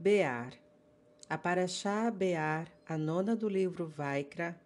Bear. 0.00 0.52
A 1.28 1.36
Paraxá 1.36 2.08
Bear, 2.08 2.72
a 2.86 2.96
nona 2.96 3.34
do 3.34 3.48
livro 3.48 3.88
Vaikra, 3.88 4.56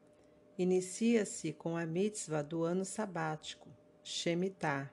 inicia-se 0.58 1.54
com 1.54 1.74
a 1.74 1.86
mitzvah 1.86 2.42
do 2.42 2.64
ano 2.64 2.84
sabático, 2.84 3.70
Shemitah, 4.02 4.92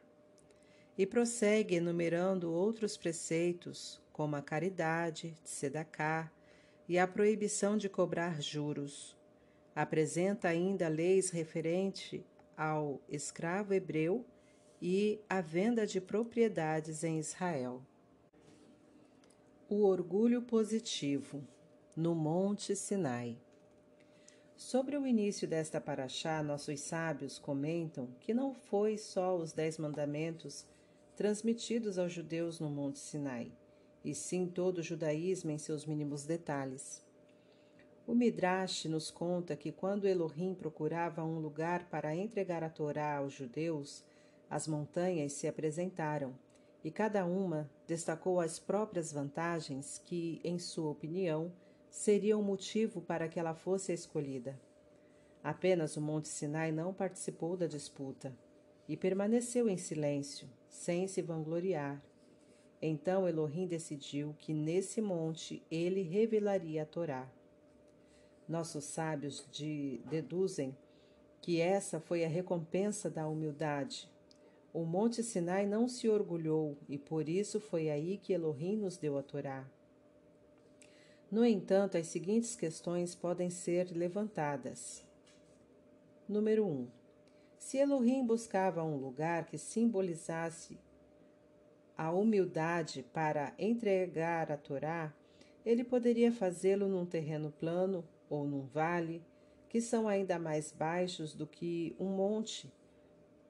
e 0.97 1.05
prossegue 1.05 1.75
enumerando 1.75 2.53
outros 2.53 2.95
preceitos, 2.95 4.01
como 4.13 4.37
a 4.37 4.41
caridade, 4.41 5.35
tzedakah 5.43 6.31
e 6.87 6.97
a 6.97 7.05
proibição 7.05 7.75
de 7.75 7.89
cobrar 7.89 8.41
juros. 8.41 9.17
Apresenta 9.75 10.47
ainda 10.47 10.87
leis 10.87 11.31
referente 11.31 12.25
ao 12.55 13.01
escravo 13.09 13.73
hebreu 13.73 14.25
e 14.81 15.19
à 15.29 15.41
venda 15.41 15.85
de 15.85 15.99
propriedades 15.99 17.03
em 17.03 17.19
Israel. 17.19 17.83
O 19.71 19.83
orgulho 19.83 20.41
positivo 20.41 21.43
no 21.95 22.15
Monte 22.15 22.75
Sinai. 22.75 23.37
Sobre 24.57 24.97
o 24.97 25.05
início 25.05 25.47
desta 25.47 25.79
paraxá, 25.79 26.41
nossos 26.41 26.79
sábios 26.79 27.37
comentam 27.37 28.07
que 28.19 28.33
não 28.33 28.51
foi 28.51 28.97
só 28.97 29.37
os 29.37 29.53
Dez 29.53 29.77
Mandamentos 29.77 30.65
transmitidos 31.15 31.99
aos 31.99 32.11
judeus 32.11 32.59
no 32.59 32.67
Monte 32.67 32.97
Sinai, 32.97 33.51
e 34.03 34.15
sim 34.15 34.47
todo 34.47 34.79
o 34.79 34.83
judaísmo 34.83 35.51
em 35.51 35.59
seus 35.59 35.85
mínimos 35.85 36.25
detalhes. 36.25 37.05
O 38.07 38.15
Midrash 38.15 38.85
nos 38.85 39.11
conta 39.11 39.55
que 39.55 39.71
quando 39.71 40.07
Elohim 40.07 40.55
procurava 40.55 41.23
um 41.23 41.37
lugar 41.37 41.87
para 41.91 42.15
entregar 42.15 42.63
a 42.63 42.71
Torá 42.71 43.17
aos 43.17 43.33
judeus, 43.33 44.03
as 44.49 44.67
montanhas 44.67 45.33
se 45.33 45.47
apresentaram 45.47 46.33
e 46.83 46.89
cada 46.89 47.25
uma 47.25 47.69
destacou 47.87 48.39
as 48.39 48.57
próprias 48.57 49.11
vantagens 49.11 50.01
que, 50.05 50.39
em 50.43 50.57
sua 50.57 50.89
opinião, 50.89 51.51
seriam 51.89 52.41
motivo 52.41 53.01
para 53.01 53.27
que 53.27 53.39
ela 53.39 53.53
fosse 53.53 53.91
escolhida. 53.91 54.59
Apenas 55.43 55.97
o 55.97 56.01
Monte 56.01 56.27
Sinai 56.27 56.71
não 56.71 56.93
participou 56.93 57.57
da 57.57 57.67
disputa 57.67 58.35
e 58.87 58.95
permaneceu 58.97 59.69
em 59.69 59.77
silêncio, 59.77 60.49
sem 60.67 61.07
se 61.07 61.21
vangloriar. 61.21 62.01
Então 62.81 63.27
Elohim 63.27 63.67
decidiu 63.67 64.35
que 64.39 64.53
nesse 64.53 65.01
monte 65.01 65.61
ele 65.69 66.01
revelaria 66.01 66.83
a 66.83 66.85
Torá. 66.85 67.29
Nossos 68.47 68.85
sábios 68.85 69.45
de, 69.51 70.01
deduzem 70.09 70.75
que 71.41 71.59
essa 71.61 71.99
foi 71.99 72.23
a 72.25 72.27
recompensa 72.27 73.09
da 73.09 73.27
humildade, 73.27 74.09
o 74.73 74.83
Monte 74.85 75.23
Sinai 75.23 75.65
não 75.65 75.87
se 75.87 76.07
orgulhou 76.07 76.77
e 76.87 76.97
por 76.97 77.27
isso 77.27 77.59
foi 77.59 77.89
aí 77.89 78.17
que 78.17 78.33
Elohim 78.33 78.77
nos 78.77 78.97
deu 78.97 79.17
a 79.17 79.23
Torá. 79.23 79.67
No 81.31 81.45
entanto, 81.45 81.97
as 81.97 82.07
seguintes 82.07 82.55
questões 82.55 83.15
podem 83.15 83.49
ser 83.49 83.91
levantadas. 83.91 85.03
Número 86.27 86.65
1. 86.65 86.69
Um, 86.69 86.87
se 87.57 87.77
Elohim 87.77 88.25
buscava 88.25 88.83
um 88.83 88.95
lugar 88.95 89.45
que 89.45 89.57
simbolizasse 89.57 90.79
a 91.97 92.11
humildade 92.11 93.03
para 93.13 93.53
entregar 93.59 94.51
a 94.51 94.57
Torá, 94.57 95.13
ele 95.65 95.83
poderia 95.83 96.31
fazê-lo 96.31 96.87
num 96.87 97.05
terreno 97.05 97.51
plano 97.51 98.07
ou 98.29 98.47
num 98.47 98.65
vale, 98.65 99.21
que 99.67 99.81
são 99.81 100.07
ainda 100.07 100.39
mais 100.39 100.71
baixos 100.71 101.33
do 101.35 101.45
que 101.45 101.95
um 101.99 102.07
monte 102.07 102.71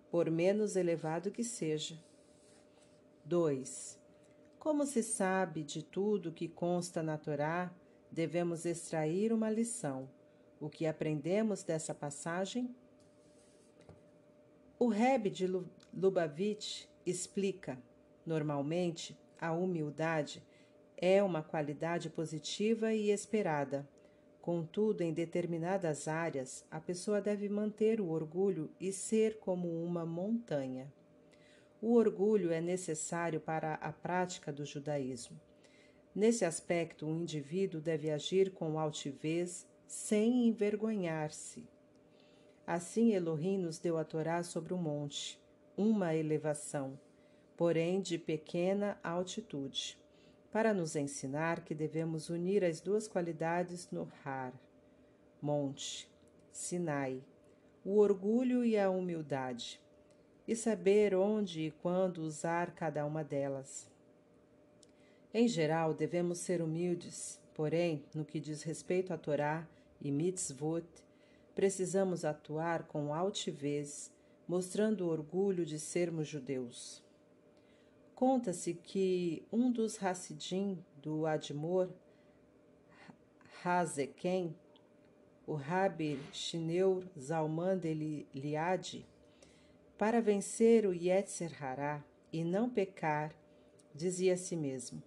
por 0.10 0.30
menos 0.30 0.76
elevado 0.76 1.32
que 1.32 1.44
seja. 1.44 1.98
2. 3.26 4.00
Como 4.58 4.86
se 4.86 5.04
sabe 5.04 5.64
de 5.64 5.84
tudo 5.84 6.32
que 6.32 6.48
consta 6.48 7.04
na 7.04 7.18
Torá, 7.18 7.72
devemos 8.12 8.66
extrair 8.66 9.32
uma 9.32 9.50
lição. 9.50 10.10
O 10.60 10.70
que 10.70 10.86
aprendemos 10.86 11.64
dessa 11.64 11.94
passagem? 11.94 12.76
O 14.78 14.88
Rebbe 14.88 15.30
de 15.30 15.48
Lubavitch 15.94 16.86
explica: 17.06 17.82
normalmente, 18.26 19.18
a 19.40 19.52
humildade 19.52 20.44
é 20.98 21.24
uma 21.24 21.42
qualidade 21.42 22.10
positiva 22.10 22.94
e 22.94 23.10
esperada, 23.10 23.88
Contudo, 24.50 25.02
em 25.02 25.14
determinadas 25.14 26.08
áreas, 26.08 26.66
a 26.72 26.80
pessoa 26.80 27.22
deve 27.22 27.48
manter 27.48 28.02
o 28.02 28.10
orgulho 28.10 28.72
e 28.80 28.92
ser 28.92 29.38
como 29.38 29.68
uma 29.84 30.08
montanha. 30.08 30.92
O 31.80 31.94
orgulho 31.94 32.52
é 32.52 32.60
necessário 32.60 33.40
para 33.40 33.76
a 33.76 33.94
prática 33.94 34.52
do 34.52 34.66
judaísmo. 34.66 35.40
Nesse 36.16 36.46
aspecto, 36.46 37.06
o 37.06 37.12
indivíduo 37.12 37.80
deve 37.80 38.10
agir 38.10 38.50
com 38.50 38.80
altivez, 38.80 39.68
sem 39.86 40.48
envergonhar-se. 40.48 41.64
Assim, 42.66 43.14
Elohim 43.14 43.60
nos 43.60 43.78
deu 43.78 44.00
a 44.00 44.04
Torá 44.04 44.42
sobre 44.42 44.74
o 44.74 44.78
monte, 44.78 45.40
uma 45.78 46.16
elevação, 46.16 47.00
porém 47.56 48.02
de 48.02 48.18
pequena 48.18 49.00
altitude 49.04 49.99
para 50.52 50.74
nos 50.74 50.96
ensinar 50.96 51.64
que 51.64 51.76
devemos 51.76 52.30
unir 52.30 52.64
as 52.64 52.82
duas 52.82 53.08
qualidades 53.08 53.90
no 53.92 54.12
Har, 54.26 54.54
monte, 55.42 56.10
Sinai, 56.52 57.24
o 57.86 57.98
orgulho 57.98 58.66
e 58.66 58.78
a 58.78 58.90
humildade, 58.90 59.80
e 60.48 60.56
saber 60.56 61.14
onde 61.14 61.68
e 61.68 61.72
quando 61.72 62.20
usar 62.20 62.72
cada 62.72 63.06
uma 63.06 63.24
delas. 63.24 63.88
Em 65.32 65.48
geral, 65.48 65.94
devemos 65.94 66.40
ser 66.40 66.62
humildes, 66.62 67.40
porém, 67.54 68.04
no 68.16 68.26
que 68.26 68.40
diz 68.40 68.64
respeito 68.64 69.14
à 69.14 69.18
Torá 69.18 69.68
e 70.02 70.12
mitzvot, 70.12 70.88
precisamos 71.54 72.26
atuar 72.26 72.84
com 72.88 73.14
altivez, 73.14 74.12
mostrando 74.48 75.08
orgulho 75.08 75.64
de 75.64 75.78
sermos 75.78 76.28
judeus. 76.28 77.04
Conta-se 78.20 78.74
que 78.74 79.48
um 79.50 79.72
dos 79.72 80.04
Hassidim 80.04 80.84
do 81.02 81.26
Admor, 81.26 81.88
Hazeken, 83.64 84.54
o 85.48 85.54
Rabi 85.54 86.20
Shineur 86.34 87.02
Zalman 87.18 87.78
de 87.78 88.26
Liad, 88.36 89.06
para 89.98 90.20
vencer 90.20 90.86
o 90.86 90.94
Yetzer 90.94 91.64
Hará 91.64 92.04
e 92.30 92.44
não 92.44 92.70
pecar, 92.70 93.34
dizia 93.96 94.34
a 94.34 94.38
si 94.38 94.58
mesmo: 94.58 95.02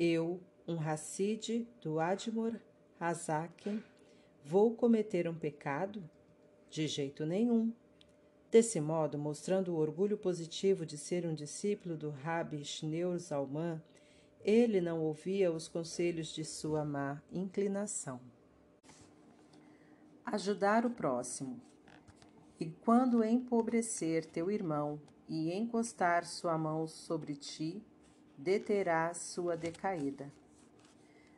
Eu, 0.00 0.40
um 0.66 0.80
Hassid 0.80 1.68
do 1.82 2.00
Admor 2.00 2.58
Hazaken, 2.98 3.84
vou 4.42 4.74
cometer 4.74 5.28
um 5.28 5.34
pecado? 5.34 6.02
De 6.70 6.88
jeito 6.88 7.26
nenhum. 7.26 7.74
Desse 8.50 8.80
modo, 8.80 9.18
mostrando 9.18 9.74
o 9.74 9.78
orgulho 9.78 10.16
positivo 10.16 10.86
de 10.86 10.96
ser 10.96 11.26
um 11.26 11.34
discípulo 11.34 11.98
do 11.98 12.08
Rabi 12.08 12.64
Shneur 12.64 13.18
Zalman, 13.18 13.82
ele 14.42 14.80
não 14.80 15.02
ouvia 15.02 15.52
os 15.52 15.68
conselhos 15.68 16.28
de 16.28 16.46
sua 16.46 16.82
má 16.82 17.20
inclinação. 17.30 18.18
Ajudar 20.24 20.86
o 20.86 20.90
próximo. 20.90 21.60
E 22.58 22.66
quando 22.66 23.22
empobrecer 23.22 24.24
teu 24.24 24.50
irmão 24.50 24.98
e 25.28 25.52
encostar 25.52 26.24
sua 26.24 26.56
mão 26.56 26.86
sobre 26.86 27.36
ti, 27.36 27.82
deterá 28.36 29.12
sua 29.12 29.58
decaída. 29.58 30.32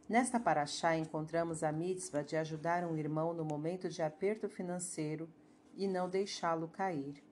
Nesta 0.09 0.39
paraxá 0.39 0.97
encontramos 0.97 1.65
a 1.65 1.73
mitzvah 1.73 2.23
de 2.23 2.37
ajudar 2.37 2.85
um 2.85 2.97
irmão 2.97 3.35
no 3.35 3.45
momento 3.45 3.89
de 3.89 4.01
aperto 4.01 4.49
financeiro 4.49 5.29
e 5.75 5.87
não 5.87 6.09
deixá-lo 6.09 6.69
cair. 6.69 7.23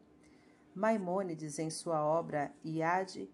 Maimônides, 0.74 1.58
em 1.58 1.70
sua 1.70 2.04
obra 2.04 2.52
Iad 2.64 3.28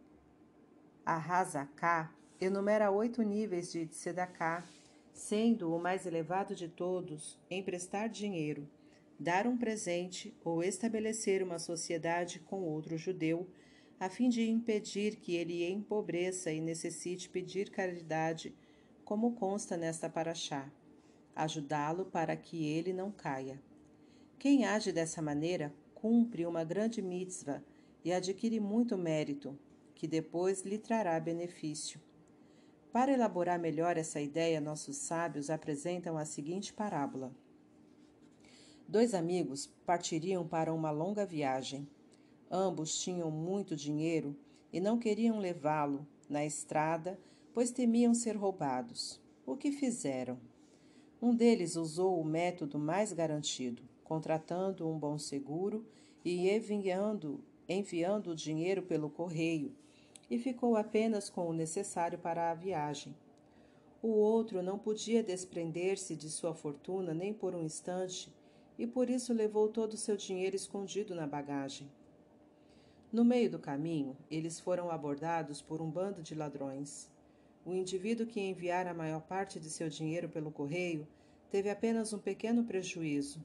Arrasaká, 1.04 2.10
enumera 2.40 2.90
oito 2.90 3.22
níveis 3.22 3.70
de 3.70 3.86
Tzedakah, 3.86 4.64
sendo 5.12 5.74
o 5.74 5.78
mais 5.78 6.06
elevado 6.06 6.54
de 6.54 6.68
todos 6.68 7.38
emprestar 7.50 8.08
dinheiro, 8.08 8.68
dar 9.18 9.46
um 9.46 9.56
presente 9.56 10.34
ou 10.44 10.62
estabelecer 10.62 11.42
uma 11.42 11.58
sociedade 11.58 12.40
com 12.40 12.62
outro 12.62 12.96
judeu, 12.96 13.48
a 14.00 14.08
fim 14.08 14.28
de 14.28 14.48
impedir 14.48 15.16
que 15.16 15.36
ele 15.36 15.64
empobreça 15.64 16.50
e 16.50 16.60
necessite 16.60 17.28
pedir 17.28 17.70
caridade, 17.70 18.54
como 19.04 19.34
consta 19.34 19.76
nesta 19.76 20.08
paraxá, 20.08 20.70
ajudá-lo 21.36 22.06
para 22.06 22.36
que 22.36 22.66
ele 22.66 22.92
não 22.92 23.12
caia. 23.12 23.60
Quem 24.44 24.66
age 24.66 24.92
dessa 24.92 25.22
maneira 25.22 25.74
cumpre 25.94 26.44
uma 26.44 26.62
grande 26.64 27.00
mitzvah 27.00 27.62
e 28.04 28.12
adquire 28.12 28.60
muito 28.60 28.94
mérito, 28.94 29.58
que 29.94 30.06
depois 30.06 30.60
lhe 30.66 30.76
trará 30.76 31.18
benefício. 31.18 31.98
Para 32.92 33.10
elaborar 33.10 33.58
melhor 33.58 33.96
essa 33.96 34.20
ideia, 34.20 34.60
nossos 34.60 34.98
sábios 34.98 35.48
apresentam 35.48 36.18
a 36.18 36.26
seguinte 36.26 36.74
parábola. 36.74 37.32
Dois 38.86 39.14
amigos 39.14 39.72
partiriam 39.86 40.46
para 40.46 40.74
uma 40.74 40.90
longa 40.90 41.24
viagem. 41.24 41.88
Ambos 42.50 42.98
tinham 42.98 43.30
muito 43.30 43.74
dinheiro 43.74 44.36
e 44.70 44.78
não 44.78 44.98
queriam 44.98 45.38
levá-lo 45.38 46.06
na 46.28 46.44
estrada 46.44 47.18
pois 47.54 47.70
temiam 47.70 48.12
ser 48.12 48.36
roubados. 48.36 49.18
O 49.46 49.56
que 49.56 49.72
fizeram? 49.72 50.38
Um 51.22 51.34
deles 51.34 51.76
usou 51.76 52.20
o 52.20 52.24
método 52.26 52.78
mais 52.78 53.10
garantido, 53.10 53.82
contratando 54.04 54.88
um 54.88 54.98
bom 54.98 55.18
seguro 55.18 55.84
e 56.24 56.48
enviando, 56.48 57.42
enviando 57.68 58.30
o 58.30 58.36
dinheiro 58.36 58.82
pelo 58.82 59.10
correio, 59.10 59.72
e 60.30 60.38
ficou 60.38 60.76
apenas 60.76 61.28
com 61.28 61.48
o 61.48 61.52
necessário 61.52 62.18
para 62.18 62.50
a 62.50 62.54
viagem. 62.54 63.14
O 64.02 64.08
outro 64.08 64.62
não 64.62 64.78
podia 64.78 65.22
desprender-se 65.22 66.14
de 66.14 66.28
sua 66.28 66.54
fortuna 66.54 67.14
nem 67.14 67.32
por 67.32 67.54
um 67.54 67.64
instante 67.64 68.30
e 68.78 68.86
por 68.86 69.08
isso 69.08 69.32
levou 69.32 69.68
todo 69.68 69.94
o 69.94 69.96
seu 69.96 70.16
dinheiro 70.16 70.54
escondido 70.54 71.14
na 71.14 71.26
bagagem. 71.26 71.90
No 73.12 73.24
meio 73.24 73.48
do 73.48 73.58
caminho, 73.58 74.16
eles 74.30 74.58
foram 74.58 74.90
abordados 74.90 75.62
por 75.62 75.80
um 75.80 75.88
bando 75.88 76.20
de 76.20 76.34
ladrões. 76.34 77.08
O 77.64 77.72
indivíduo 77.72 78.26
que 78.26 78.40
enviara 78.40 78.90
a 78.90 78.94
maior 78.94 79.22
parte 79.22 79.60
de 79.60 79.70
seu 79.70 79.88
dinheiro 79.88 80.28
pelo 80.28 80.50
correio 80.50 81.06
teve 81.50 81.70
apenas 81.70 82.12
um 82.12 82.18
pequeno 82.18 82.64
prejuízo, 82.64 83.38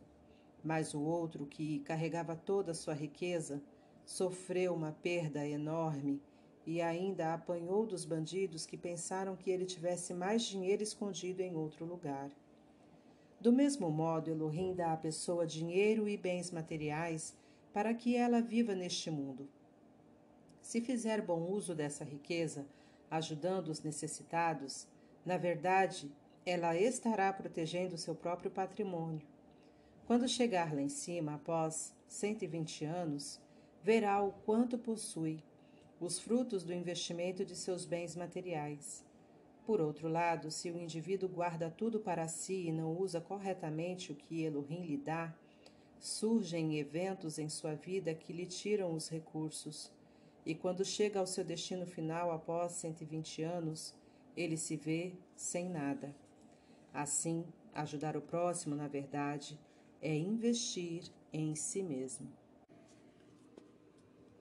mas 0.63 0.93
o 0.93 1.01
outro, 1.01 1.45
que 1.45 1.79
carregava 1.79 2.35
toda 2.35 2.71
a 2.71 2.75
sua 2.75 2.93
riqueza, 2.93 3.61
sofreu 4.05 4.73
uma 4.73 4.91
perda 4.91 5.47
enorme 5.47 6.21
e 6.65 6.81
ainda 6.81 7.33
apanhou 7.33 7.85
dos 7.85 8.05
bandidos 8.05 8.65
que 8.65 8.77
pensaram 8.77 9.35
que 9.35 9.49
ele 9.49 9.65
tivesse 9.65 10.13
mais 10.13 10.43
dinheiro 10.43 10.83
escondido 10.83 11.41
em 11.41 11.55
outro 11.55 11.85
lugar. 11.85 12.29
Do 13.39 13.53
mesmo 13.53 13.89
modo, 13.89 14.29
Elohim 14.29 14.73
dá 14.73 14.93
à 14.93 14.97
pessoa 14.97 15.47
dinheiro 15.47 16.09
e 16.09 16.17
bens 16.17 16.51
materiais 16.51 17.35
para 17.73 17.93
que 17.93 18.15
ela 18.15 18.41
viva 18.41 18.75
neste 18.75 19.09
mundo. 19.09 19.47
Se 20.61 20.81
fizer 20.81 21.21
bom 21.21 21.41
uso 21.49 21.73
dessa 21.73 22.03
riqueza, 22.03 22.65
ajudando 23.09 23.69
os 23.69 23.81
necessitados, 23.81 24.87
na 25.25 25.37
verdade, 25.37 26.11
ela 26.45 26.75
estará 26.75 27.31
protegendo 27.31 27.97
seu 27.97 28.13
próprio 28.13 28.51
patrimônio. 28.51 29.25
Quando 30.09 30.27
chegar 30.27 30.73
lá 30.73 30.81
em 30.81 30.89
cima, 30.89 31.35
após 31.35 31.95
120 32.07 32.83
anos, 32.83 33.39
verá 33.83 34.19
o 34.23 34.31
quanto 34.31 34.75
possui, 34.75 35.43
os 35.99 36.17
frutos 36.17 36.63
do 36.63 36.73
investimento 36.73 37.45
de 37.45 37.55
seus 37.55 37.85
bens 37.85 38.15
materiais. 38.15 39.05
Por 39.67 39.79
outro 39.79 40.07
lado, 40.07 40.49
se 40.49 40.71
o 40.71 40.79
indivíduo 40.79 41.29
guarda 41.29 41.69
tudo 41.69 41.99
para 41.99 42.27
si 42.27 42.69
e 42.69 42.71
não 42.71 42.97
usa 42.97 43.21
corretamente 43.21 44.11
o 44.11 44.15
que 44.15 44.41
Elohim 44.41 44.81
lhe 44.81 44.97
dá, 44.97 45.31
surgem 45.99 46.79
eventos 46.79 47.37
em 47.37 47.47
sua 47.47 47.75
vida 47.75 48.15
que 48.15 48.33
lhe 48.33 48.47
tiram 48.47 48.95
os 48.95 49.09
recursos. 49.09 49.91
E 50.43 50.55
quando 50.55 50.83
chega 50.83 51.19
ao 51.19 51.27
seu 51.27 51.43
destino 51.43 51.85
final 51.85 52.31
após 52.31 52.71
120 52.71 53.43
anos, 53.43 53.93
ele 54.35 54.57
se 54.57 54.75
vê 54.75 55.13
sem 55.35 55.69
nada. 55.69 56.15
Assim, 56.91 57.45
ajudar 57.75 58.17
o 58.17 58.21
próximo, 58.21 58.75
na 58.75 58.87
verdade, 58.87 59.55
é 60.01 60.15
investir 60.15 61.03
em 61.31 61.53
si 61.55 61.83
mesmo. 61.83 62.27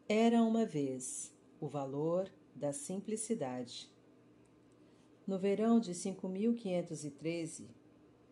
Era 0.08 0.42
uma 0.42 0.64
vez 0.64 1.30
o 1.60 1.66
valor 1.66 2.32
da 2.54 2.72
simplicidade. 2.72 3.90
No 5.26 5.38
verão 5.38 5.78
de 5.78 5.94
5513, 5.94 7.68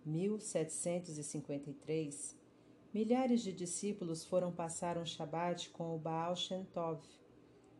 1753, 0.05 2.35
milhares 2.95 3.43
de 3.43 3.53
discípulos 3.53 4.25
foram 4.25 4.51
passar 4.51 4.97
um 4.97 5.05
Shabat 5.05 5.69
com 5.71 5.95
o 5.95 5.99
Baal 5.99 6.35
Shem 6.35 6.65
Tov. 6.73 7.07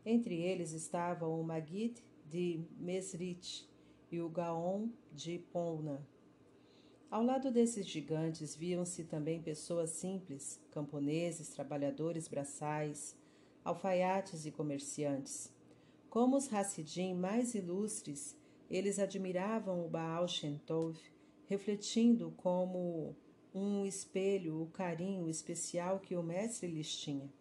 Entre 0.05 0.39
eles 0.41 0.73
estavam 0.73 1.39
o 1.39 1.43
Magid 1.43 2.03
de 2.29 2.61
Mesrit 2.77 3.67
e 4.11 4.21
o 4.21 4.29
Gaon 4.29 4.89
de 5.11 5.39
Pona. 5.51 6.05
Ao 7.09 7.23
lado 7.23 7.49
desses 7.49 7.87
gigantes 7.87 8.53
viam-se 8.53 9.05
também 9.05 9.41
pessoas 9.41 9.91
simples, 9.91 10.59
camponeses, 10.71 11.47
trabalhadores 11.47 12.27
braçais, 12.27 13.15
alfaiates 13.63 14.45
e 14.45 14.51
comerciantes. 14.51 15.49
Como 16.09 16.35
os 16.35 16.53
Hassidim 16.53 17.13
mais 17.13 17.55
ilustres, 17.55 18.37
eles 18.69 18.99
admiravam 18.99 19.85
o 19.85 19.89
Baal 19.89 20.27
Shem 20.27 20.57
Tov, 20.65 20.99
refletindo 21.45 22.33
como 22.35 23.15
um 23.53 23.85
espelho 23.85 24.61
o 24.61 24.67
carinho 24.67 25.29
especial 25.29 26.01
que 26.01 26.13
o 26.13 26.21
mestre 26.21 26.67
lhes 26.67 26.93
tinha. 26.93 27.31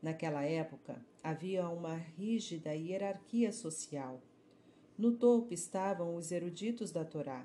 Naquela 0.00 0.44
época, 0.44 1.04
havia 1.20 1.68
uma 1.68 1.96
rígida 1.96 2.72
hierarquia 2.76 3.50
social. 3.50 4.22
No 4.96 5.16
topo 5.16 5.52
estavam 5.52 6.14
os 6.14 6.30
eruditos 6.30 6.92
da 6.92 7.04
Torá, 7.04 7.44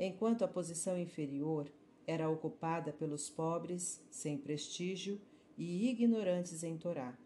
enquanto 0.00 0.42
a 0.42 0.48
posição 0.48 0.98
inferior 0.98 1.70
era 2.06 2.30
ocupada 2.30 2.90
pelos 2.90 3.28
pobres, 3.28 4.02
sem 4.10 4.38
prestígio 4.38 5.20
e 5.58 5.90
ignorantes 5.90 6.64
em 6.64 6.78
Torá. 6.78 7.16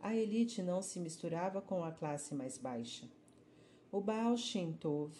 A 0.00 0.16
elite 0.16 0.62
não 0.62 0.80
se 0.80 0.98
misturava 0.98 1.60
com 1.60 1.84
a 1.84 1.92
classe 1.92 2.34
mais 2.34 2.56
baixa. 2.56 3.06
O 3.92 4.00
Baal 4.00 4.36
Shem 4.36 4.72
Tov 4.72 5.14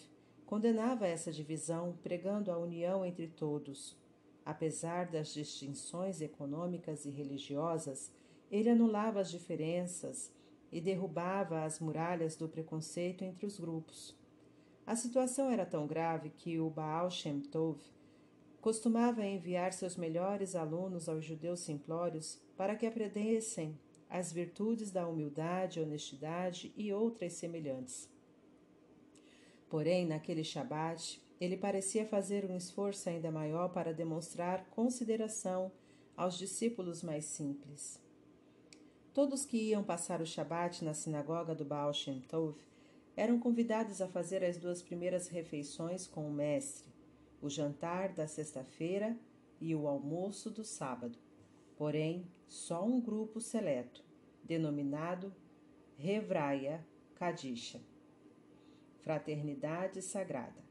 condenava 0.45 1.05
essa 1.05 1.31
divisão, 1.31 1.95
pregando 2.01 2.51
a 2.51 2.57
união 2.57 3.05
entre 3.05 3.27
todos. 3.27 3.95
Apesar 4.43 5.05
das 5.05 5.33
distinções 5.33 6.19
econômicas 6.19 7.05
e 7.05 7.11
religiosas, 7.11 8.11
ele 8.49 8.69
anulava 8.69 9.19
as 9.19 9.29
diferenças 9.29 10.33
e 10.71 10.81
derrubava 10.81 11.63
as 11.63 11.79
muralhas 11.79 12.35
do 12.35 12.49
preconceito 12.49 13.23
entre 13.23 13.45
os 13.45 13.59
grupos. 13.59 14.16
A 14.87 14.95
situação 14.95 15.51
era 15.51 15.65
tão 15.65 15.85
grave 15.85 16.29
que 16.29 16.57
o 16.61 16.69
Baal 16.69 17.11
Shem 17.11 17.41
Tov 17.41 17.77
costumava 18.61 19.25
enviar 19.25 19.73
seus 19.73 19.97
melhores 19.97 20.55
alunos 20.55 21.09
aos 21.09 21.25
judeus 21.25 21.59
simplórios 21.59 22.39
para 22.55 22.73
que 22.73 22.85
aprendessem 22.85 23.77
as 24.09 24.31
virtudes 24.31 24.89
da 24.89 25.05
humildade, 25.05 25.81
honestidade 25.81 26.71
e 26.77 26.93
outras 26.93 27.33
semelhantes. 27.33 28.09
Porém, 29.69 30.07
naquele 30.07 30.45
Shabat, 30.45 31.21
ele 31.37 31.57
parecia 31.57 32.05
fazer 32.05 32.49
um 32.49 32.55
esforço 32.55 33.09
ainda 33.09 33.29
maior 33.29 33.67
para 33.73 33.93
demonstrar 33.93 34.69
consideração 34.69 35.69
aos 36.15 36.37
discípulos 36.37 37.03
mais 37.03 37.25
simples. 37.25 37.99
Todos 39.13 39.43
que 39.43 39.57
iam 39.57 39.83
passar 39.83 40.21
o 40.21 40.25
Shabat 40.25 40.85
na 40.85 40.93
sinagoga 40.93 41.53
do 41.53 41.65
Baal 41.65 41.93
Shem 41.93 42.21
Tov 42.21 42.55
eram 43.17 43.39
convidados 43.39 43.99
a 43.99 44.07
fazer 44.07 44.43
as 44.43 44.57
duas 44.57 44.81
primeiras 44.81 45.27
refeições 45.27 46.05
com 46.05 46.27
o 46.27 46.31
mestre, 46.31 46.87
o 47.41 47.49
jantar 47.49 48.13
da 48.13 48.27
sexta-feira 48.27 49.17
e 49.59 49.73
o 49.73 49.87
almoço 49.87 50.51
do 50.51 50.63
sábado. 50.63 51.17
Porém, 51.75 52.27
só 52.47 52.85
um 52.85 53.01
grupo 53.01 53.41
seleto, 53.41 54.03
denominado 54.43 55.33
Revraia 55.97 56.85
Kadisha 57.15 57.81
Fraternidade 59.01 60.01
Sagrada. 60.01 60.61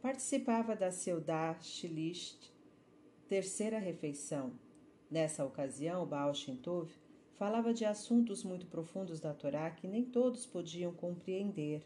Participava 0.00 0.74
da 0.74 0.90
Seudah 0.90 1.60
Shilist, 1.60 2.50
terceira 3.28 3.78
refeição. 3.78 4.52
Nessa 5.10 5.44
ocasião, 5.44 6.06
Baal 6.06 6.34
Shem 6.34 6.56
Tov 6.56 6.90
falava 7.38 7.74
de 7.74 7.84
assuntos 7.84 8.44
muito 8.44 8.66
profundos 8.66 9.20
da 9.20 9.34
Torá 9.34 9.70
que 9.70 9.86
nem 9.88 10.04
todos 10.04 10.46
podiam 10.46 10.92
compreender. 10.92 11.82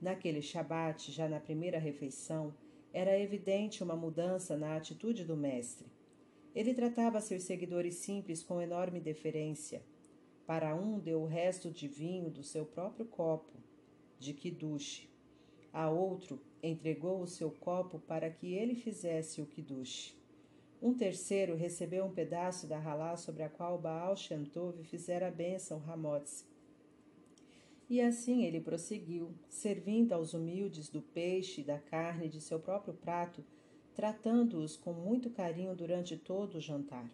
Naquele 0.00 0.40
Shabat, 0.40 1.12
já 1.12 1.28
na 1.28 1.40
primeira 1.40 1.78
refeição, 1.78 2.54
era 2.92 3.18
evidente 3.18 3.82
uma 3.82 3.94
mudança 3.96 4.56
na 4.56 4.76
atitude 4.76 5.24
do 5.24 5.36
mestre. 5.36 5.86
Ele 6.54 6.72
tratava 6.72 7.20
seus 7.20 7.42
seguidores 7.42 7.96
simples 7.96 8.42
com 8.42 8.60
enorme 8.60 9.00
deferência. 9.00 9.82
Para 10.46 10.74
um, 10.74 10.98
deu 10.98 11.20
o 11.20 11.26
resto 11.26 11.70
de 11.70 11.86
vinho 11.86 12.30
do 12.30 12.42
seu 12.42 12.64
próprio 12.64 13.04
copo, 13.04 13.52
de 14.18 14.32
Kiddush. 14.32 15.06
A 15.72 15.90
outro 15.90 16.40
entregou 16.62 17.20
o 17.20 17.26
seu 17.26 17.50
copo 17.50 17.98
para 18.00 18.30
que 18.30 18.54
ele 18.54 18.74
fizesse 18.74 19.42
o 19.42 19.46
Kiddush. 19.46 20.17
Um 20.80 20.94
terceiro 20.94 21.56
recebeu 21.56 22.04
um 22.04 22.12
pedaço 22.12 22.66
da 22.66 22.78
ralá 22.78 23.16
sobre 23.16 23.42
a 23.42 23.48
qual 23.48 23.76
Baal 23.78 24.16
Shem 24.16 24.44
Tov 24.44 24.84
fizera 24.84 25.26
a 25.26 25.30
bênção 25.30 25.80
Ramotz. 25.80 26.46
E 27.90 28.00
assim 28.00 28.44
ele 28.44 28.60
prosseguiu, 28.60 29.32
servindo 29.48 30.12
aos 30.12 30.34
humildes 30.34 30.88
do 30.88 31.02
peixe 31.02 31.62
e 31.62 31.64
da 31.64 31.78
carne 31.78 32.28
de 32.28 32.40
seu 32.40 32.60
próprio 32.60 32.94
prato, 32.94 33.44
tratando-os 33.94 34.76
com 34.76 34.92
muito 34.92 35.30
carinho 35.30 35.74
durante 35.74 36.16
todo 36.16 36.56
o 36.56 36.60
jantar. 36.60 37.10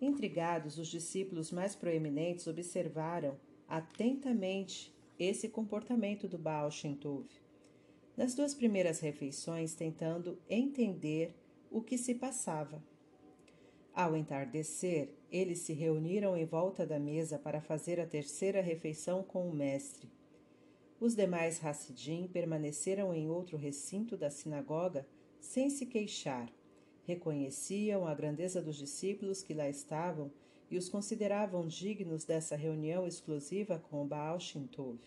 Intrigados, 0.00 0.76
os 0.76 0.88
discípulos 0.88 1.52
mais 1.52 1.76
proeminentes 1.76 2.48
observaram 2.48 3.36
atentamente 3.68 4.92
esse 5.18 5.48
comportamento 5.48 6.26
do 6.26 6.36
Baal 6.36 6.70
Shem 6.70 6.96
Tov. 6.96 7.26
Nas 8.16 8.34
duas 8.34 8.54
primeiras 8.54 8.98
refeições, 8.98 9.74
tentando 9.74 10.38
entender 10.48 11.32
o 11.76 11.82
que 11.82 11.98
se 11.98 12.14
passava. 12.14 12.82
Ao 13.94 14.16
entardecer, 14.16 15.10
eles 15.30 15.58
se 15.58 15.74
reuniram 15.74 16.34
em 16.34 16.46
volta 16.46 16.86
da 16.86 16.98
mesa 16.98 17.38
para 17.38 17.60
fazer 17.60 18.00
a 18.00 18.06
terceira 18.06 18.62
refeição 18.62 19.22
com 19.22 19.46
o 19.46 19.54
mestre. 19.54 20.08
Os 20.98 21.14
demais 21.14 21.62
Hassidim 21.62 22.28
permaneceram 22.28 23.12
em 23.12 23.28
outro 23.28 23.58
recinto 23.58 24.16
da 24.16 24.30
sinagoga 24.30 25.06
sem 25.38 25.68
se 25.68 25.84
queixar. 25.84 26.50
Reconheciam 27.04 28.06
a 28.06 28.14
grandeza 28.14 28.62
dos 28.62 28.76
discípulos 28.76 29.42
que 29.42 29.52
lá 29.52 29.68
estavam 29.68 30.32
e 30.70 30.78
os 30.78 30.88
consideravam 30.88 31.66
dignos 31.66 32.24
dessa 32.24 32.56
reunião 32.56 33.06
exclusiva 33.06 33.78
com 33.90 34.02
o 34.02 34.06
Baal 34.06 34.40
Shintov. 34.40 34.98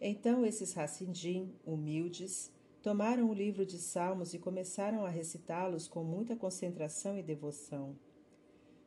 Então 0.00 0.44
esses 0.44 0.76
Hassidim, 0.76 1.54
humildes, 1.64 2.50
tomaram 2.82 3.30
o 3.30 3.34
livro 3.34 3.64
de 3.64 3.78
Salmos 3.78 4.34
e 4.34 4.38
começaram 4.40 5.06
a 5.06 5.08
recitá-los 5.08 5.86
com 5.86 6.02
muita 6.02 6.34
concentração 6.34 7.16
e 7.16 7.22
devoção. 7.22 7.96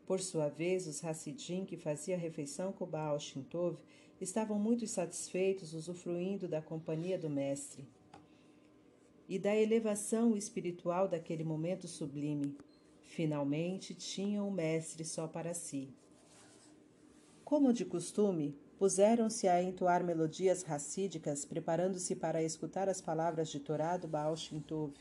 Por 0.06 0.20
sua 0.20 0.50
vez, 0.50 0.86
os 0.86 1.04
Hassidim, 1.04 1.64
que 1.64 1.78
faziam 1.78 2.20
refeição 2.20 2.74
com 2.74 2.86
Baal 2.86 3.18
Shintov, 3.20 3.80
estavam 4.20 4.60
muito 4.60 4.86
satisfeitos 4.86 5.74
usufruindo 5.74 6.48
da 6.48 6.62
companhia 6.62 7.18
do 7.18 7.30
Mestre 7.30 7.88
e 9.30 9.40
da 9.40 9.56
elevação 9.56 10.36
espiritual 10.36 11.08
daquele 11.08 11.46
momento 11.46 11.88
sublime. 11.88 12.56
Finalmente 13.02 13.96
tinham 13.96 14.48
o 14.48 14.52
Mestre 14.52 15.06
só 15.06 15.26
para 15.26 15.54
si. 15.54 15.90
Como 17.46 17.72
de 17.72 17.86
costume, 17.86 18.58
puseram-se 18.78 19.48
a 19.48 19.62
entoar 19.62 20.04
melodias 20.04 20.64
racídicas, 20.64 21.46
preparando-se 21.46 22.16
para 22.16 22.44
escutar 22.44 22.90
as 22.90 23.02
palavras 23.02 23.50
de 23.50 23.60
Torá 23.60 23.98
do 23.98 24.08
Baal 24.08 24.36
Shintov, 24.36 24.94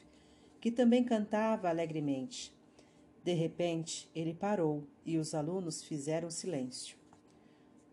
que 0.61 0.71
também 0.71 1.05
cantava 1.05 1.69
alegremente. 1.69 2.55
De 3.23 3.33
repente, 3.33 4.09
ele 4.15 4.35
parou 4.35 4.85
e 5.05 5.19
os 5.19 5.35
alunos 5.35 5.83
fizeram 5.83 6.31
silêncio. 6.31 6.97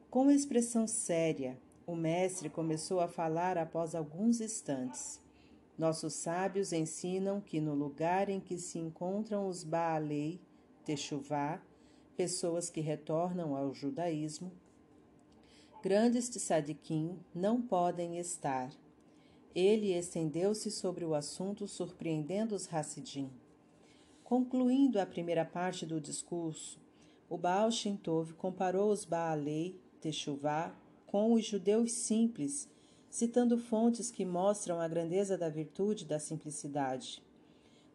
Com 0.10 0.30
expressão 0.30 0.88
séria, 0.88 1.58
o 1.88 1.96
mestre 1.96 2.50
começou 2.50 3.00
a 3.00 3.08
falar 3.08 3.58
após 3.58 3.96
alguns 3.96 4.42
instantes. 4.42 5.20
Nossos 5.78 6.14
sábios 6.14 6.74
ensinam 6.74 7.42
que 7.42 7.60
no 7.60 7.74
lugar 7.74 8.30
em 8.30 8.40
que 8.40 8.58
se 8.58 8.78
encontram 8.78 9.48
os 9.48 9.64
Baalei, 9.64 10.40
Techuvá, 10.86 11.62
pessoas 12.16 12.70
que 12.70 12.82
retornam 12.82 13.56
ao 13.56 13.74
judaísmo, 13.74 14.52
grandes 15.82 16.30
tzadikim 16.30 17.18
não 17.34 17.60
podem 17.60 18.20
estar. 18.20 18.72
Ele 19.56 19.94
estendeu-se 19.94 20.70
sobre 20.70 21.04
o 21.04 21.16
assunto, 21.16 21.68
surpreendendo 21.68 22.54
os 22.54 22.72
Hassidim. 22.72 23.32
Concluindo 24.24 25.00
a 25.00 25.08
primeira 25.08 25.44
parte 25.44 25.84
do 25.84 26.00
discurso, 26.00 26.80
o 27.28 27.36
Baal 27.36 27.72
Shintov 27.72 28.34
comparou 28.36 28.92
os 28.92 29.06
Baalei 29.06 29.76
Techuvá 30.00 30.72
com 31.08 31.34
os 31.34 31.46
judeus 31.46 31.92
simples, 31.92 32.70
citando 33.10 33.58
fontes 33.58 34.12
que 34.12 34.24
mostram 34.24 34.80
a 34.80 34.88
grandeza 34.88 35.36
da 35.36 35.50
virtude 35.50 36.06
da 36.06 36.20
simplicidade. 36.20 37.24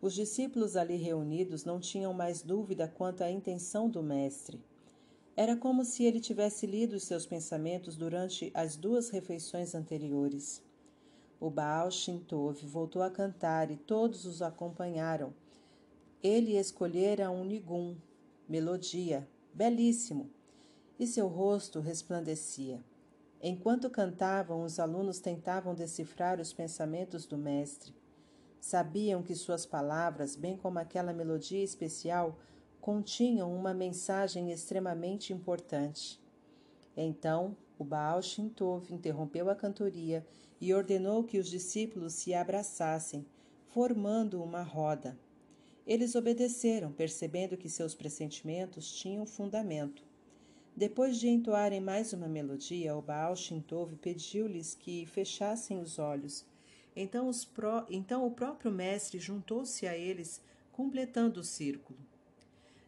Os 0.02 0.12
discípulos 0.12 0.76
ali 0.76 0.96
reunidos 0.96 1.64
não 1.64 1.78
tinham 1.78 2.12
mais 2.12 2.42
dúvida 2.42 2.88
quanto 2.88 3.22
à 3.22 3.30
intenção 3.30 3.88
do 3.88 4.02
Mestre. 4.02 4.60
Era 5.36 5.54
como 5.54 5.84
se 5.84 6.04
ele 6.04 6.20
tivesse 6.20 6.66
lido 6.66 6.96
os 6.96 7.04
seus 7.04 7.26
pensamentos 7.26 7.96
durante 7.96 8.50
as 8.54 8.76
duas 8.76 9.10
refeições 9.10 9.74
anteriores. 9.74 10.62
O 11.38 11.50
Baal 11.50 11.90
Shintov 11.90 12.64
voltou 12.64 13.02
a 13.02 13.10
cantar 13.10 13.70
e 13.70 13.76
todos 13.76 14.24
os 14.24 14.40
acompanharam 14.40 15.34
ele 16.22 16.56
escolhera 16.56 17.30
um 17.30 17.44
nigum, 17.44 17.96
melodia, 18.48 19.28
belíssimo, 19.54 20.28
e 20.98 21.06
seu 21.06 21.28
rosto 21.28 21.78
resplandecia. 21.78 22.82
Enquanto 23.40 23.90
cantavam, 23.90 24.64
os 24.64 24.80
alunos 24.80 25.20
tentavam 25.20 25.74
decifrar 25.74 26.40
os 26.40 26.52
pensamentos 26.52 27.26
do 27.26 27.36
mestre. 27.36 27.94
Sabiam 28.60 29.22
que 29.22 29.36
suas 29.36 29.64
palavras, 29.64 30.34
bem 30.34 30.56
como 30.56 30.78
aquela 30.78 31.12
melodia 31.12 31.62
especial, 31.62 32.38
continham 32.86 33.52
uma 33.52 33.74
mensagem 33.74 34.52
extremamente 34.52 35.32
importante. 35.32 36.20
Então, 36.96 37.56
o 37.76 37.82
Baal 37.82 38.22
Shintov 38.22 38.94
interrompeu 38.94 39.50
a 39.50 39.56
cantoria 39.56 40.24
e 40.60 40.72
ordenou 40.72 41.24
que 41.24 41.36
os 41.36 41.48
discípulos 41.48 42.12
se 42.12 42.32
abraçassem, 42.32 43.26
formando 43.70 44.40
uma 44.40 44.62
roda. 44.62 45.18
Eles 45.84 46.14
obedeceram, 46.14 46.92
percebendo 46.92 47.56
que 47.56 47.68
seus 47.68 47.92
pressentimentos 47.92 48.94
tinham 48.94 49.26
fundamento. 49.26 50.04
Depois 50.76 51.18
de 51.18 51.28
entoarem 51.28 51.80
mais 51.80 52.12
uma 52.12 52.28
melodia, 52.28 52.96
o 52.96 53.02
Baal 53.02 53.34
Shintov 53.34 53.96
pediu-lhes 53.96 54.76
que 54.76 55.06
fechassem 55.06 55.80
os 55.80 55.98
olhos. 55.98 56.46
Então, 56.94 57.28
os 57.28 57.44
pró... 57.44 57.84
então 57.90 58.24
o 58.24 58.30
próprio 58.30 58.70
mestre 58.70 59.18
juntou-se 59.18 59.88
a 59.88 59.98
eles, 59.98 60.40
completando 60.70 61.40
o 61.40 61.44
círculo. 61.44 61.98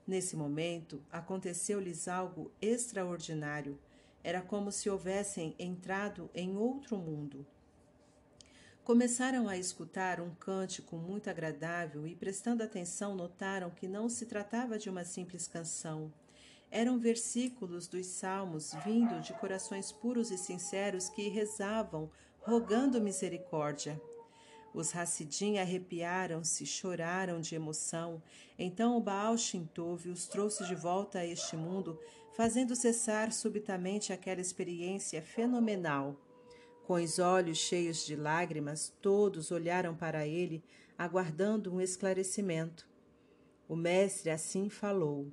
Nesse 0.09 0.35
momento, 0.35 1.03
aconteceu-lhes 1.12 2.09
algo 2.09 2.50
extraordinário. 2.62 3.79
Era 4.25 4.41
como 4.41 4.73
se 4.73 4.88
houvessem 4.88 5.55
entrado 5.59 6.31
em 6.35 6.57
outro 6.57 6.97
mundo. 6.97 7.47
Começaram 8.83 9.50
a 9.50 9.59
escutar 9.59 10.19
um 10.19 10.35
cântico 10.35 10.97
muito 10.97 11.29
agradável 11.29 12.07
e, 12.07 12.17
prestando 12.17 12.62
atenção, 12.62 13.15
notaram 13.15 13.69
que 13.69 13.87
não 13.87 14.09
se 14.09 14.25
tratava 14.25 14.79
de 14.79 14.88
uma 14.88 15.05
simples 15.05 15.47
canção. 15.47 16.11
Eram 16.71 16.99
versículos 16.99 17.87
dos 17.87 18.07
salmos 18.07 18.73
vindo 18.87 19.21
de 19.21 19.35
corações 19.35 19.93
puros 19.93 20.31
e 20.31 20.38
sinceros 20.38 21.11
que 21.11 21.29
rezavam, 21.29 22.11
rogando 22.41 22.99
misericórdia. 22.99 24.00
Os 24.75 24.95
Hassidim 24.95 25.59
arrepiaram-se, 25.59 26.67
choraram 26.67 27.41
de 27.41 27.55
emoção. 27.55 28.23
Então 28.59 28.97
o 28.97 29.01
Baal 29.01 29.37
Shintov 29.37 30.07
os 30.09 30.27
trouxe 30.27 30.67
de 30.67 30.75
volta 30.75 31.21
a 31.21 31.27
este 31.27 31.57
mundo, 31.57 31.99
fazendo 32.35 32.77
cessar 32.77 33.33
subitamente 33.33 34.13
aquela 34.13 34.41
experiência 34.41 35.23
fenomenal. 35.23 36.17
Com 36.87 36.95
os 36.95 37.19
olhos 37.19 37.59
cheios 37.59 38.07
de 38.07 38.17
lágrimas, 38.17 38.93
todos 39.03 39.51
olharam 39.51 39.95
para 39.95 40.27
ele, 40.27 40.63
aguardando 40.97 41.75
um 41.75 41.81
esclarecimento. 41.81 42.89
O 43.69 43.77
mestre 43.77 44.31
assim 44.31 44.71
falou: 44.71 45.31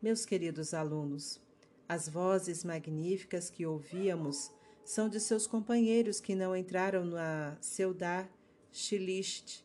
Meus 0.00 0.24
queridos 0.24 0.72
alunos, 0.72 1.40
as 1.88 2.08
vozes 2.08 2.64
magníficas 2.64 3.50
que 3.50 3.66
ouvíamos 3.66 4.50
são 4.84 5.08
de 5.08 5.20
seus 5.20 5.46
companheiros 5.46 6.20
que 6.20 6.34
não 6.34 6.56
entraram 6.56 7.04
na 7.04 7.56
Seudá 7.60 8.28
Shilist 8.72 9.62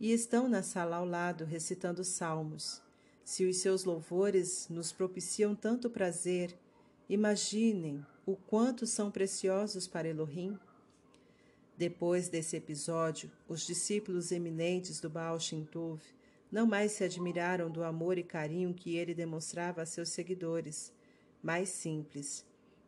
e 0.00 0.12
estão 0.12 0.48
na 0.48 0.62
sala 0.62 0.96
ao 0.96 1.04
lado 1.04 1.44
recitando 1.44 2.04
salmos. 2.04 2.82
Se 3.24 3.44
os 3.44 3.58
seus 3.58 3.84
louvores 3.84 4.68
nos 4.68 4.92
propiciam 4.92 5.54
tanto 5.54 5.88
prazer, 5.88 6.56
imaginem 7.08 8.04
o 8.26 8.36
quanto 8.36 8.86
são 8.86 9.10
preciosos 9.10 9.86
para 9.86 10.08
Elohim? 10.08 10.58
Depois 11.76 12.28
desse 12.28 12.56
episódio, 12.56 13.30
os 13.48 13.66
discípulos 13.66 14.30
eminentes 14.30 15.00
do 15.00 15.08
Baal 15.08 15.40
Shintov 15.40 16.00
não 16.50 16.66
mais 16.66 16.92
se 16.92 17.02
admiraram 17.02 17.70
do 17.70 17.82
amor 17.82 18.18
e 18.18 18.22
carinho 18.22 18.74
que 18.74 18.96
ele 18.96 19.14
demonstrava 19.14 19.82
a 19.82 19.86
seus 19.86 20.10
seguidores, 20.10 20.92
mais 21.42 21.70
simples, 21.70 22.44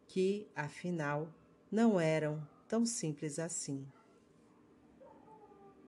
que, 0.07 0.47
afinal, 0.55 1.33
não 1.73 1.99
eram 1.99 2.47
tão 2.69 2.85
simples 2.85 3.39
assim. 3.39 3.87